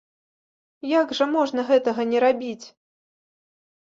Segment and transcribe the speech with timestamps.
[0.99, 2.65] Як жа можна гэтага не рабіць!